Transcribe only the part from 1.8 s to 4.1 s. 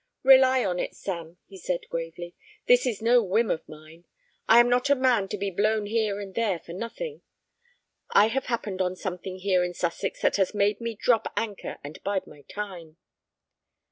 gravely, "this is no whim of mine.